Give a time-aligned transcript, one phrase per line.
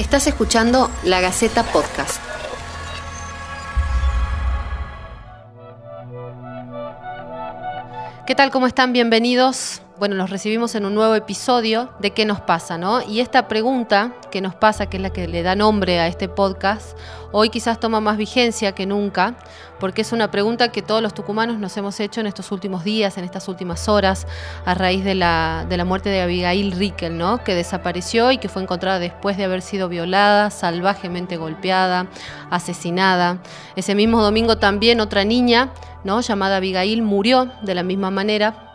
[0.00, 2.22] Estás escuchando La Gaceta Podcast.
[8.26, 8.50] ¿Qué tal?
[8.50, 8.94] ¿Cómo están?
[8.94, 13.02] Bienvenidos bueno, los recibimos en un nuevo episodio de qué nos pasa, ¿no?
[13.02, 16.26] Y esta pregunta que nos pasa, que es la que le da nombre a este
[16.26, 16.96] podcast,
[17.32, 19.34] hoy quizás toma más vigencia que nunca,
[19.78, 23.18] porque es una pregunta que todos los tucumanos nos hemos hecho en estos últimos días,
[23.18, 24.26] en estas últimas horas,
[24.64, 27.44] a raíz de la, de la muerte de Abigail Rickel, ¿no?
[27.44, 32.06] Que desapareció y que fue encontrada después de haber sido violada, salvajemente golpeada,
[32.48, 33.42] asesinada.
[33.76, 36.22] Ese mismo domingo también otra niña, ¿no?
[36.22, 38.69] Llamada Abigail murió de la misma manera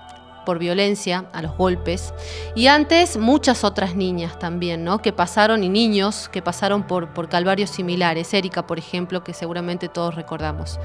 [0.45, 2.13] por violencia, a los golpes,
[2.55, 5.01] y antes muchas otras niñas también, ¿no?
[5.01, 9.89] Que pasaron, y niños que pasaron por, por calvarios similares, Erika, por ejemplo, que seguramente
[9.89, 10.79] todos recordamos.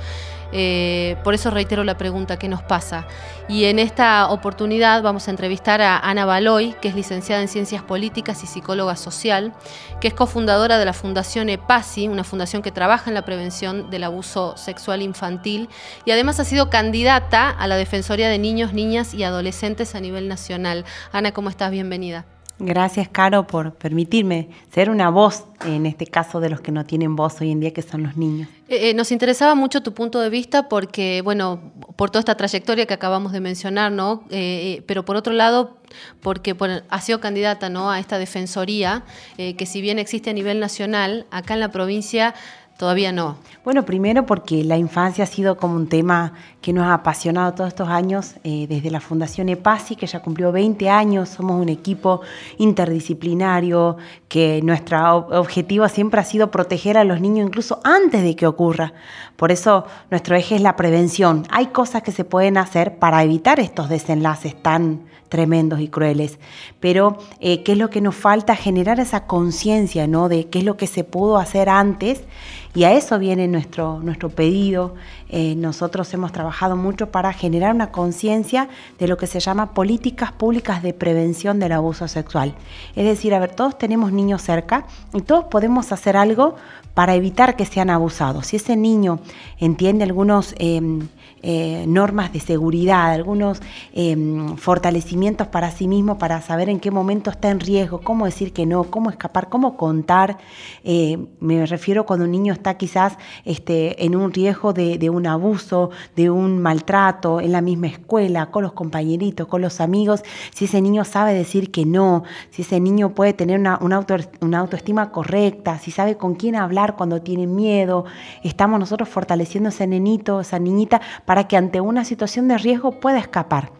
[0.52, 3.06] Eh, por eso reitero la pregunta, ¿qué nos pasa?
[3.48, 7.82] Y en esta oportunidad vamos a entrevistar a Ana Baloy, que es licenciada en Ciencias
[7.82, 9.52] Políticas y psicóloga social,
[10.00, 14.04] que es cofundadora de la Fundación EPASI, una fundación que trabaja en la prevención del
[14.04, 15.68] abuso sexual infantil
[16.04, 20.28] y además ha sido candidata a la Defensoría de Niños, Niñas y Adolescentes a nivel
[20.28, 20.84] nacional.
[21.12, 21.70] Ana, ¿cómo estás?
[21.70, 22.24] Bienvenida.
[22.62, 27.16] Gracias, Caro, por permitirme ser una voz, en este caso de los que no tienen
[27.16, 28.48] voz hoy en día, que son los niños.
[28.68, 32.84] Eh, eh, nos interesaba mucho tu punto de vista porque, bueno, por toda esta trayectoria
[32.84, 34.24] que acabamos de mencionar, ¿no?
[34.28, 35.78] Eh, pero por otro lado,
[36.20, 36.54] porque
[36.88, 37.90] ha sido candidata ¿no?
[37.90, 39.04] a esta defensoría,
[39.36, 42.34] que si bien existe a nivel nacional, acá en la provincia
[42.80, 43.36] Todavía no.
[43.62, 47.68] Bueno, primero porque la infancia ha sido como un tema que nos ha apasionado todos
[47.68, 52.22] estos años, eh, desde la Fundación EPASI, que ya cumplió 20 años, somos un equipo
[52.56, 58.46] interdisciplinario, que nuestro objetivo siempre ha sido proteger a los niños incluso antes de que
[58.46, 58.94] ocurra.
[59.36, 61.46] Por eso nuestro eje es la prevención.
[61.50, 66.38] Hay cosas que se pueden hacer para evitar estos desenlaces tan tremendos y crueles.
[66.80, 68.54] Pero, eh, ¿qué es lo que nos falta?
[68.54, 70.28] Generar esa conciencia, ¿no?
[70.28, 72.24] De qué es lo que se pudo hacer antes.
[72.72, 74.94] Y a eso viene nuestro, nuestro pedido.
[75.28, 80.30] Eh, nosotros hemos trabajado mucho para generar una conciencia de lo que se llama políticas
[80.32, 82.54] públicas de prevención del abuso sexual.
[82.94, 86.54] Es decir, a ver, todos tenemos niños cerca y todos podemos hacer algo
[86.94, 88.48] para evitar que sean abusados.
[88.48, 89.20] Si ese niño
[89.60, 91.08] entiende algunos em,
[91.42, 93.60] eh, normas de seguridad, algunos
[93.92, 98.52] em, fortalecimientos para sí mismo, para saber en qué momento está en riesgo, cómo decir
[98.52, 100.38] que no, cómo escapar, cómo contar.
[100.84, 105.90] Eh, me refiero cuando un niño está quizás este, en un riesgo de, un abuso,
[106.16, 110.22] de un maltrato en la misma escuela, con los compañeritos, con los amigos,
[110.54, 115.10] si ese niño sabe decir que no, si ese niño puede tener una, una autoestima
[115.10, 118.04] correcta, si sabe con quién hablar cuando tiene miedo,
[118.42, 123.18] estamos nosotros fortaleciendo ese nenito, esa niñita para que ante una situación de riesgo pueda
[123.18, 123.72] escapar.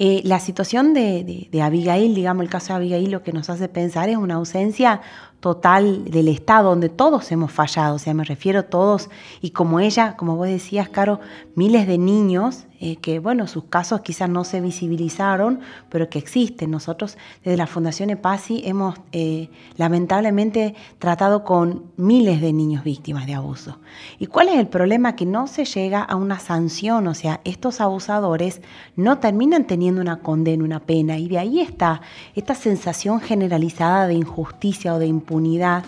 [0.00, 3.68] Eh, la situación de, de, Abigail, digamos el caso de Abigail, lo que nos hace
[3.68, 5.00] pensar es una ausencia
[5.40, 9.08] total del Estado, donde todos hemos fallado, o sea, me refiero a todos,
[9.40, 11.20] y como ella, como vos decías, Caro,
[11.54, 16.70] miles de niños eh, que, bueno, sus casos quizás no se visibilizaron, pero que existen.
[16.70, 23.34] Nosotros desde la Fundación EPASI hemos eh, lamentablemente tratado con miles de niños víctimas de
[23.34, 23.78] abuso.
[24.20, 25.16] ¿Y cuál es el problema?
[25.16, 28.60] Que no se llega a una sanción, o sea, estos abusadores
[28.94, 32.00] no terminan teniendo una condena, una pena, y de ahí está
[32.36, 35.84] esta sensación generalizada de injusticia o de impunidad impunidad.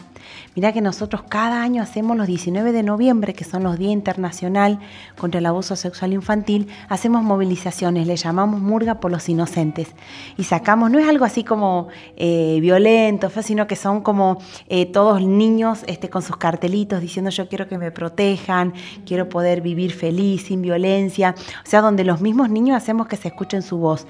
[0.55, 4.79] Mira que nosotros cada año hacemos los 19 de noviembre, que son los Día Internacional
[5.19, 9.89] contra el Abuso Sexual Infantil, hacemos movilizaciones, le llamamos Murga por los Inocentes.
[10.37, 14.39] Y sacamos, no es algo así como eh, violento, sino que son como
[14.69, 18.73] eh, todos niños este, con sus cartelitos diciendo yo quiero que me protejan,
[19.07, 21.35] quiero poder vivir feliz, sin violencia.
[21.65, 24.07] O sea, donde los mismos niños hacemos que se escuchen su voz.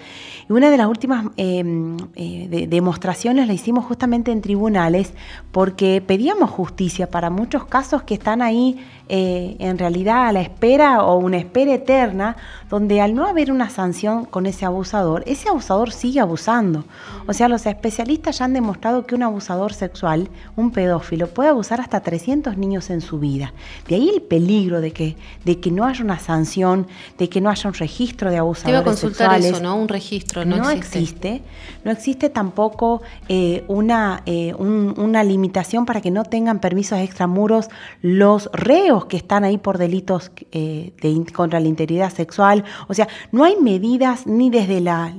[0.49, 5.12] Y una de las últimas em, eh, demostraciones la hicimos justamente en tribunales
[5.53, 11.03] porque pedíamos justicia para muchos casos que están ahí eh, en realidad a la espera
[11.05, 12.37] o una espera eterna,
[12.70, 16.84] donde al no haber una sanción con ese abusador, ese abusador sigue abusando.
[17.26, 21.81] O sea, los especialistas ya han demostrado que un abusador sexual, un pedófilo, puede abusar
[21.81, 23.52] hasta 300 niños en su vida.
[23.88, 26.87] De ahí el peligro de que, de que no haya una sanción,
[27.19, 29.75] de que no haya un registro de abusadores Te iba a consultar eso, ¿no?
[29.76, 31.43] Un registro, no, existe.
[31.84, 37.69] No existe tampoco eh, una, eh, una limitación para que no tengan permisos extramuros
[38.00, 40.93] los reos que están ahí por delitos eh,
[41.32, 42.60] contra la integridad sexual.
[42.89, 45.12] O sea, no hay medidas ni desde la,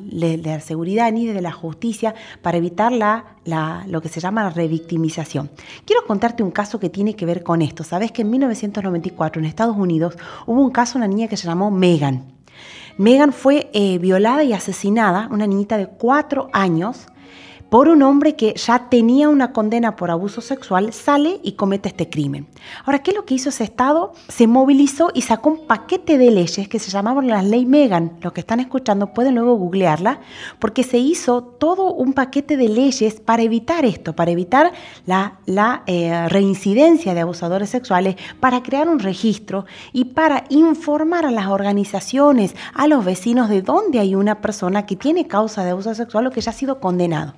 [0.61, 3.25] seguridad ni desde la justicia para evitar la,
[3.87, 5.49] lo que se llama la revictimización.
[5.85, 7.83] Quiero contarte un caso que tiene que ver con esto.
[7.83, 11.71] Sabes que en 1994 en Estados Unidos hubo un caso, una niña que se llamó
[11.71, 12.31] Megan.
[12.97, 17.07] Megan fue eh, violada y asesinada, una niñita de cuatro años,
[17.71, 22.09] por un hombre que ya tenía una condena por abuso sexual, sale y comete este
[22.09, 22.45] crimen.
[22.83, 24.11] Ahora, ¿qué es lo que hizo ese Estado?
[24.27, 28.17] Se movilizó y sacó un paquete de leyes que se llamaban las ley Megan.
[28.19, 30.19] Los que están escuchando pueden luego googlearla,
[30.59, 34.73] porque se hizo todo un paquete de leyes para evitar esto, para evitar
[35.05, 41.47] la, eh, reincidencia de abusadores sexuales, para crear un registro y para informar a las
[41.47, 46.27] organizaciones, a los vecinos de dónde hay una persona que tiene causa de abuso sexual
[46.27, 47.33] o que ya ha sido condenado.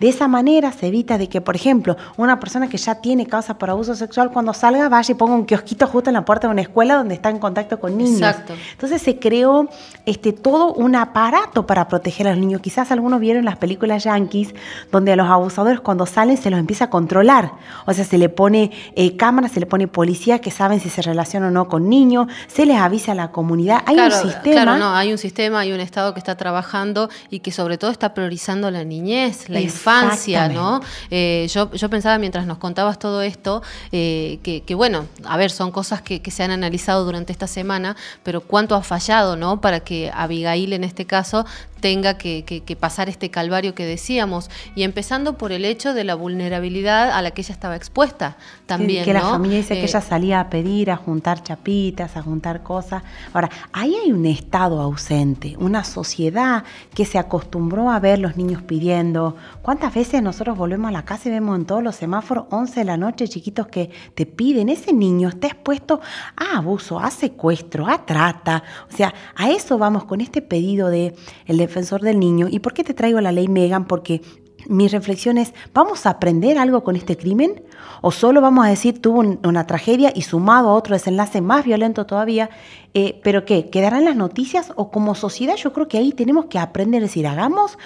[0.00, 3.58] De esa manera se evita de que, por ejemplo, una persona que ya tiene causa
[3.58, 6.52] por abuso sexual cuando salga vaya y ponga un kiosquito justo en la puerta de
[6.52, 8.20] una escuela donde está en contacto con niños.
[8.20, 8.54] Exacto.
[8.72, 9.68] Entonces se creó
[10.06, 12.60] este, todo un aparato para proteger a los niños.
[12.60, 14.54] Quizás algunos vieron las películas yankees
[14.90, 17.52] donde a los abusadores cuando salen se los empieza a controlar.
[17.86, 21.02] O sea, se le pone eh, cámara, se le pone policía que saben si se
[21.02, 23.82] relaciona o no con niños, se les avisa a la comunidad.
[23.86, 24.62] Hay un sistema.
[24.62, 27.90] Claro, no, hay un sistema, hay un Estado que está trabajando y que sobre todo
[27.90, 30.80] está priorizando la niñez, la infancia, ¿no?
[31.10, 35.70] Eh, yo, yo pensaba mientras nos contabas todo esto, eh, que, bueno, a ver, son
[35.70, 39.60] cosas que, se han analizado durante esta semana, pero cuánto ha fallado, ¿no?
[39.60, 41.44] Para que Abigail en este caso
[41.82, 47.10] tenga que, pasar este calvario que decíamos, y empezando por el hecho de la vulnerabilidad
[47.10, 48.36] a la que ella estaba expuesta
[48.66, 49.04] también.
[49.04, 52.62] Que, la familia dice que eh, ella salía a pedir, a juntar chapitas, a juntar
[52.62, 53.02] cosas.
[53.32, 56.62] Ahora, ahí hay un Estado ausente, una sociedad
[56.94, 59.36] que se acostumbró a ver los niños pidiendo.
[59.60, 62.84] ¿Cuántas veces nosotros volvemos a la casa y vemos en todos los semáforos 11 de
[62.84, 64.68] la noche chiquitos que te piden?
[64.68, 66.00] Ese niño está expuesto
[66.36, 68.62] a abuso, a secuestro, a trata.
[68.88, 72.48] O sea, a eso vamos con este pedido de el defensor del niño.
[72.50, 73.86] ¿Y por qué te traigo la ley Megan?
[73.86, 74.20] Porque
[74.66, 77.64] mi reflexión es, ¿vamos a aprender algo con este crimen?
[78.00, 82.06] ¿O solo vamos a decir tuvo una tragedia y sumado a otro desenlace más violento
[82.06, 82.50] todavía?
[82.94, 83.70] Eh, ¿Pero qué?
[83.70, 84.72] ¿Quedarán las noticias?
[84.76, 87.78] ¿O como sociedad yo creo que ahí tenemos que aprender a decir, hagamos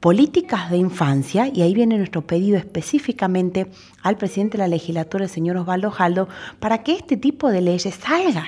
[0.00, 3.66] políticas de infancia, y ahí viene nuestro pedido específicamente
[4.02, 6.26] al presidente de la legislatura, el señor Osvaldo Jaldo,
[6.58, 8.46] para que este tipo de leyes salgan.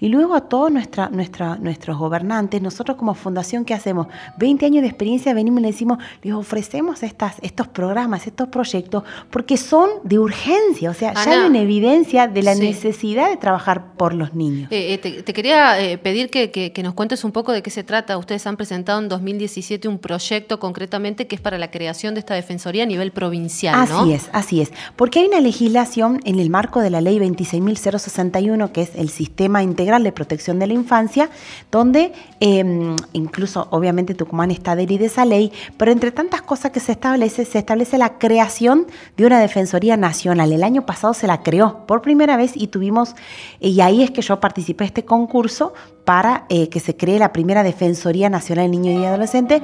[0.00, 4.06] Y luego a todos nuestra, nuestra, nuestros gobernantes, nosotros como fundación, ¿qué hacemos?
[4.38, 9.04] 20 años de experiencia, venimos y le decimos, les ofrecemos estas, estos programas, estos proyectos,
[9.30, 13.94] porque son de urgencia, o sea, ya hay una evidencia de la necesidad de trabajar
[13.96, 14.68] por los niños.
[14.70, 17.84] Eh, eh, te, quería eh, pedir que, que nos cuentes un poco de qué se
[17.84, 18.16] trata.
[18.16, 22.34] Ustedes han presentado en 2017 un proyecto concreto que es para la creación de esta
[22.34, 23.74] defensoría a nivel provincial.
[23.74, 24.72] Así es, así es.
[24.94, 29.62] Porque hay una legislación en el marco de la ley 26.061, que es el Sistema
[29.64, 31.30] Integral de Protección de la Infancia,
[31.72, 36.78] donde em, incluso obviamente Tucumán está adherido a esa ley, pero entre tantas cosas que
[36.78, 38.86] se establece, se establece la creación
[39.16, 40.52] de una defensoría nacional.
[40.52, 43.16] El año pasado se la creó por primera vez y tuvimos,
[43.58, 45.74] y ahí es que yo participé en este concurso
[46.04, 49.62] para eh, que se cree la primera Defensoría Nacional de Niños y Adolescentes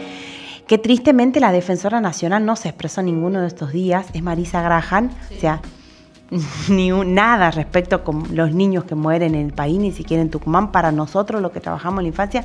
[0.70, 5.10] que tristemente la defensora nacional no se expresó ninguno de estos días, es Marisa Graham,
[5.36, 5.60] o sea,
[6.68, 10.70] ni nada respecto a los niños que mueren en el país, ni siquiera en Tucumán,
[10.70, 12.44] para nosotros los que trabajamos en la infancia,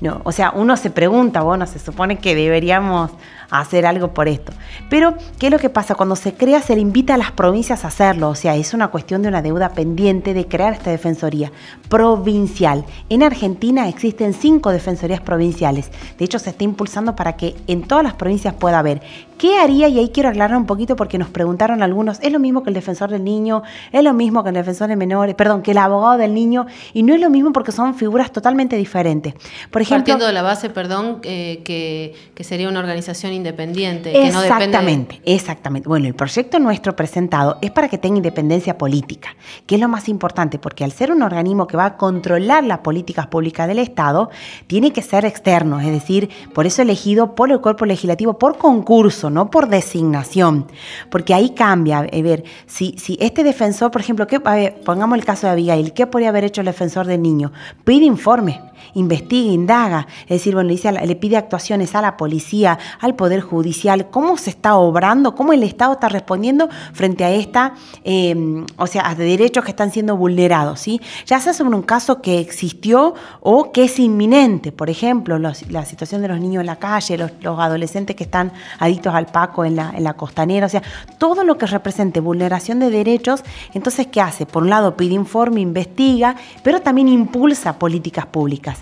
[0.00, 3.10] no, o sea, uno se pregunta, bueno, se supone que deberíamos
[3.50, 4.52] hacer algo por esto.
[4.88, 5.94] Pero, ¿qué es lo que pasa?
[5.94, 8.28] Cuando se crea, se le invita a las provincias a hacerlo.
[8.30, 11.52] O sea, es una cuestión de una deuda pendiente de crear esta defensoría
[11.88, 12.84] provincial.
[13.08, 15.90] En Argentina existen cinco defensorías provinciales.
[16.18, 19.02] De hecho, se está impulsando para que en todas las provincias pueda haber.
[19.36, 19.88] ¿Qué haría?
[19.88, 22.74] Y ahí quiero aclarar un poquito porque nos preguntaron algunos, ¿es lo mismo que el
[22.74, 23.62] defensor del niño?
[23.90, 25.34] ¿Es lo mismo que el defensor de menores?
[25.34, 26.66] Perdón, que el abogado del niño.
[26.92, 29.34] Y no es lo mismo porque son figuras totalmente diferentes.
[29.70, 34.12] Por ejemplo, Partiendo de la base, perdón, eh, que, que, sería una organización independiente.
[34.12, 35.88] Que no exactamente, exactamente.
[35.88, 40.08] Bueno, el proyecto nuestro presentado es para que tenga independencia política, que es lo más
[40.08, 44.30] importante, porque al ser un organismo que va a controlar las políticas públicas del Estado,
[44.66, 49.30] tiene que ser externo, es decir, por eso elegido por el cuerpo legislativo por concurso
[49.30, 50.66] no por designación,
[51.10, 51.98] porque ahí cambia.
[51.98, 54.40] A ver, si, si este defensor, por ejemplo, que,
[54.84, 57.52] pongamos el caso de Abigail, ¿qué podría haber hecho el defensor del niño?
[57.84, 58.60] Pide informe,
[58.94, 59.79] investiga, indaga,
[60.22, 64.76] es decir, bueno, le, pide actuaciones a la policía, al Poder Judicial, cómo se está
[64.76, 69.70] obrando, cómo el Estado está respondiendo frente a esta, em, o sea, a derechos que
[69.70, 71.00] están siendo vulnerados, ¿sí?
[71.26, 76.22] Ya sea sobre un caso que existió o que es inminente, por ejemplo, la situación
[76.22, 79.92] de los niños en la calle, los, adolescentes que están adictos al Paco en la,
[79.94, 80.82] en la costanera, o sea,
[81.18, 83.42] todo lo que represente vulneración de derechos,
[83.74, 84.46] entonces, ¿qué hace?
[84.46, 88.78] Por un lado pide informe, investiga, pero también impulsa políticas públicas.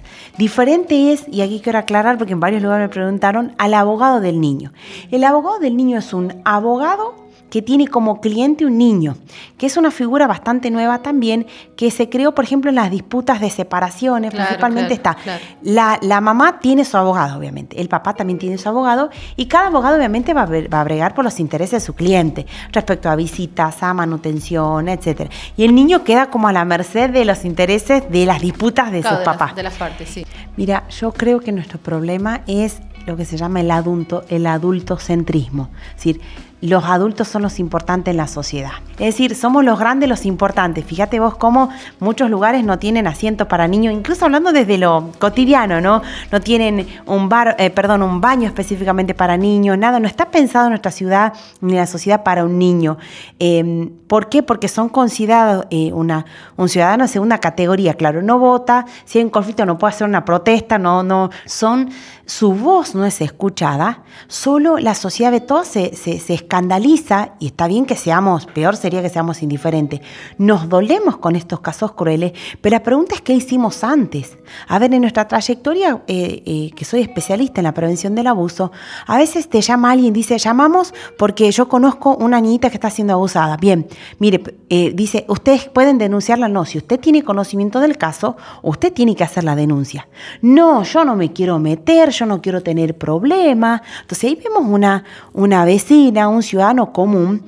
[0.90, 4.72] Es, y aquí quiero aclarar porque en varios lugares me preguntaron, al abogado del niño.
[5.10, 9.16] El abogado del niño es un abogado que tiene como cliente un niño,
[9.56, 13.40] que es una figura bastante nueva también, que se creó, por ejemplo, en las disputas
[13.40, 15.16] de separaciones, principalmente está.
[15.62, 19.68] La, la, mamá tiene su abogado, obviamente, el papá también tiene su abogado, y cada
[19.68, 23.16] abogado obviamente va a, va a bregar por los intereses de su cliente, respecto a
[23.16, 25.30] visitas, a manutención, etc.
[25.56, 29.02] Y el niño queda como a la merced de los intereses de las disputas de
[29.02, 29.54] sus papás.
[29.54, 30.26] de las partes, sí.
[30.56, 35.70] Mira, yo creo que nuestro problema es lo que se llama el adulto, el adultocentrismo.
[35.90, 36.20] Es decir,
[36.60, 38.72] los adultos son los importantes en la sociedad.
[38.92, 40.84] Es decir, somos los grandes los importantes.
[40.84, 41.68] Fíjate vos cómo
[42.00, 46.02] muchos lugares no tienen asiento para niños, incluso hablando desde lo cotidiano, ¿no?
[46.32, 50.66] No tienen un bar, eh, perdón, un baño específicamente para niños, nada, no está pensado
[50.66, 52.98] en nuestra ciudad ni en la sociedad para un niño.
[53.38, 54.42] Em, ¿Por qué?
[54.42, 56.24] Porque son considerados eh, una,
[56.56, 57.94] un ciudadano de segunda categoría.
[57.94, 61.90] Claro, no vota, si hay un conflicto no puede hacer una protesta, no, no, son,
[62.28, 67.46] su voz no es escuchada, solo la sociedad de todos se, se, se escandaliza, y
[67.46, 70.00] está bien que seamos, peor sería que seamos indiferentes,
[70.36, 74.36] nos dolemos con estos casos crueles, pero la pregunta es qué hicimos antes.
[74.68, 78.72] A ver, en nuestra trayectoria, eh, eh, que soy especialista en la prevención del abuso,
[79.06, 83.14] a veces te llama alguien, dice, llamamos porque yo conozco una niñita que está siendo
[83.14, 83.56] abusada.
[83.56, 83.86] Bien,
[84.18, 89.16] mire, eh, dice, ustedes pueden denunciarla, no, si usted tiene conocimiento del caso, usted tiene
[89.16, 90.08] que hacer la denuncia.
[90.42, 93.82] No, yo no me quiero meter, yo no quiero tener problemas.
[94.02, 97.42] Entonces ahí vemos una, una vecina, un ciudadano común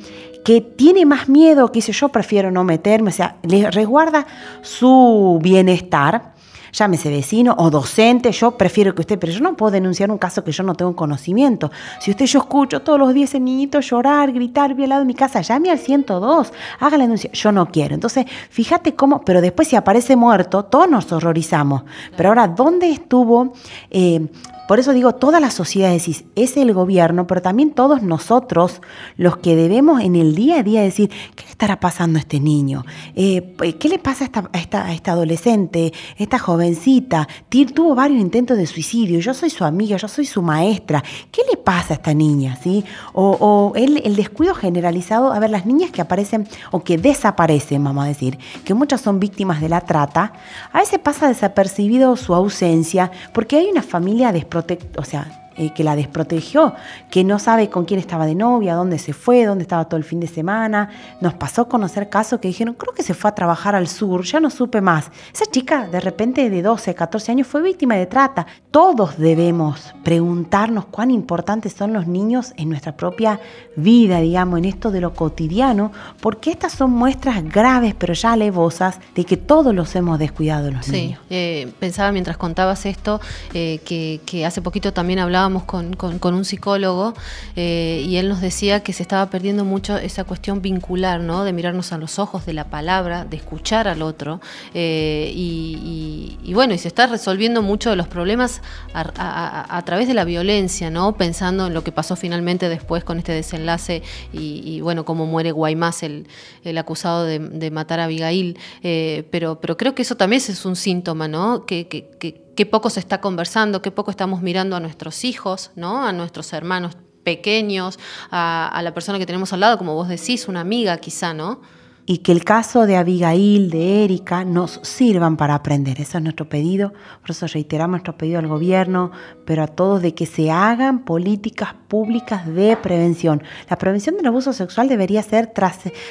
[0.45, 4.27] que tiene más miedo, que dice yo prefiero no meterme, o sea, le resguarda
[4.63, 6.33] su bienestar,
[6.73, 10.45] llámese vecino o docente, yo prefiero que usted, pero yo no puedo denunciar un caso
[10.45, 11.71] que yo no tengo conocimiento.
[12.01, 15.41] Si usted yo escucho todos los días ese niñito llorar, gritar violado en mi casa,
[15.41, 17.31] llame al 102, haga la denuncia.
[17.33, 17.95] Yo no quiero.
[17.95, 21.83] Entonces, fíjate cómo, pero después si aparece muerto, todos nos horrorizamos.
[22.17, 23.53] Pero ahora, ¿dónde estuvo
[23.91, 24.27] eh,
[24.71, 28.81] por eso digo, toda la sociedad decís, es el gobierno, pero también todos nosotros
[29.17, 32.85] los que debemos en el día a día decir, ¿qué estará pasando a este niño?
[33.17, 37.27] Eh, ¿Qué le pasa a esta, a esta, adolescente, esta jovencita?
[37.75, 41.03] tuvo varios intentos de suicidio, yo soy su amiga, yo soy su maestra.
[41.33, 42.57] ¿Qué le pasa a esta niña?
[42.63, 42.85] ¿sí?
[43.13, 48.05] O, el, el descuido generalizado, a ver, las niñas que aparecen o que desaparecen, vamos
[48.05, 50.33] a decir, que muchas son víctimas de la trata,
[50.71, 54.60] a veces pasa desapercibido su ausencia porque hay una familia desprotegida
[54.97, 56.75] o sea, eh, que la desprotegió,
[57.11, 60.05] que no sabe con quién estaba de novia, dónde se fue, dónde estaba todo el
[60.05, 60.91] fin de semana.
[61.21, 64.25] Nos pasó a conocer casos que dijeron, creo que se fue a trabajar al sur,
[64.25, 65.11] ya no supe más.
[65.35, 68.47] Esa chica de repente de 12, 14 años fue víctima de trata.
[68.71, 73.41] Todos debemos preguntarnos cuán importantes son los niños en nuestra propia
[73.77, 78.99] vida, digamos, en esto de lo cotidiano, porque estas son muestras graves, pero ya alevosas,
[79.15, 81.21] de que todos los hemos descuidado los niños.
[81.29, 83.21] Sí, eh, pensaba mientras contabas esto,
[83.53, 87.15] eh, que, que hace poquito también hablábamos con, un psicólogo
[87.57, 91.45] eh, y él nos decía que se estaba perdiendo mucho esa cuestión vincular, ¿no?
[91.45, 94.41] De mirarnos a los ojos, de la palabra, de escuchar al otro.
[94.75, 98.61] Eh, y, bueno, y se está resolviendo mucho de los problemas
[98.93, 101.17] a, través de la violencia, ¿no?
[101.17, 106.03] Pensando en lo que pasó finalmente después con este desenlace y, bueno, cómo muere Guaymás,
[106.03, 106.27] el,
[106.65, 108.59] el acusado de, matar a Abigail.
[108.83, 111.65] Eh, pero, pero creo que eso también es un síntoma, ¿no?
[111.65, 116.05] que qué poco se está conversando, qué poco estamos mirando a nuestros hijos, ¿no?
[116.05, 117.99] a nuestros hermanos pequeños,
[118.31, 121.63] a, a la persona que tenemos al lado, como vos decís, una amiga quizá, ¿no?
[122.11, 126.01] Y que el caso de Abigail, de Erika, nos sirvan para aprender.
[126.01, 129.13] Ese es nuestro pedido, por eso reiteramos nuestro pedido al gobierno,
[129.45, 133.45] pero a todos de que se hagan políticas públicas de prevención.
[133.69, 135.53] La prevención del abuso sexual debería ser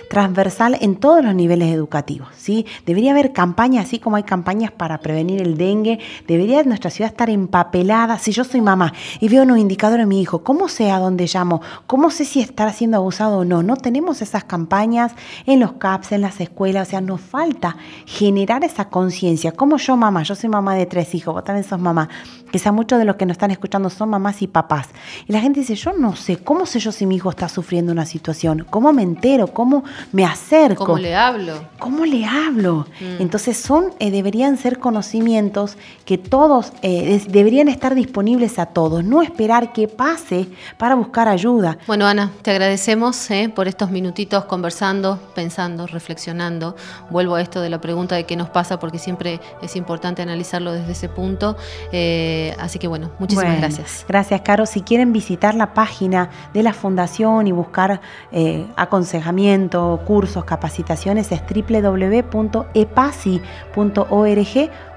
[0.10, 2.30] transversal en todos los niveles educativos.
[2.38, 2.66] ¿sí?
[2.86, 7.30] Debería haber campañas, así como hay campañas para prevenir el dengue, debería nuestra ciudad estar
[7.30, 8.20] empapelada.
[8.20, 11.30] Si yo soy mamá y veo unos indicadores de mi hijo, ¿cómo sé a dónde
[11.34, 11.62] llamo?
[11.88, 13.64] ¿Cómo sé si está siendo abusado o no?
[13.64, 15.12] No tenemos esas campañas
[15.46, 19.52] en los CAPS, en las escuelas, o sea, nos falta generar esa conciencia.
[19.52, 22.08] Como yo, mamá, yo soy mamá de tres hijos, vos también sos mamá,
[22.52, 24.90] quizá muchos de los que nos están escuchando son mamás y papás.
[25.28, 27.92] Y la gente dice, yo no sé, ¿cómo sé yo si mi hijo está sufriendo
[27.92, 28.68] una situación?
[28.70, 29.48] ¿Cómo me entero?
[29.48, 30.86] ¿Cómo me acerco?
[30.86, 31.54] ¿Cómo le hablo?
[31.80, 32.86] ¿Cómo le hablo?
[33.00, 33.22] Mm.
[33.22, 39.24] Entonces son, eh, deberían ser conocimientos que todos, eh, deberían estar disponibles a todos, no
[39.24, 41.80] esperar que pase para buscar ayuda.
[41.88, 46.76] Bueno, Ana, te agradecemos eh, por estos minutitos conversando, pensando pensando, reflexionando.
[47.10, 50.72] Vuelvo a esto de la pregunta de qué nos pasa, porque siempre es importante analizarlo
[50.72, 51.56] desde ese punto.
[51.92, 54.06] Eh, así que bueno, muchísimas gracias.
[54.08, 54.66] Gracias, Caro.
[54.66, 61.42] Si quieren visitar la página de la Fundación y buscar eh, aconsejamiento, cursos, capacitaciones, es
[61.42, 62.70] www.epasi.org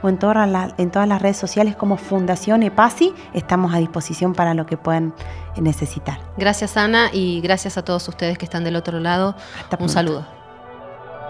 [0.02, 3.14] o en todas, en todas las redes sociales como Fundación EPASI.
[3.34, 5.14] Estamos a disposición para lo que puedan
[5.60, 6.18] necesitar.
[6.36, 9.36] Gracias, Ana, y gracias a todos ustedes que están del otro lado.
[9.78, 10.41] Un saludo.